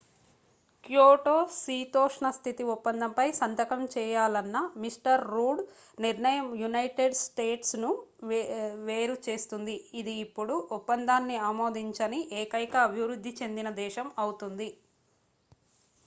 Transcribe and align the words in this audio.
Kyoto 0.85 1.33
శీతోష్ణస్థితి 1.55 2.63
ఒప్పందంపై 2.71 3.25
సంతకం 3.37 3.81
చేయాలన్న 3.93 4.55
మిస్టర్ 4.81 5.23
రూడ్ 5.27 5.61
నిర్ణయం 5.97 6.47
యునైటెడ్ 6.61 7.17
స్టేట్స్ 7.21 7.75
ను 7.79 7.91
వేరుచేస్తుంది 8.87 9.77
ఇది 10.01 10.15
ఇప్పుడు 10.25 10.57
ఒప్పందాన్ని 10.77 11.37
ఆమోదించని 11.47 12.21
ఏకైక 12.41 12.75
అభివృద్ధి 12.87 13.33
చెందిన 13.41 13.71
దేశం 13.79 14.09
అవుతుంది 14.19 14.69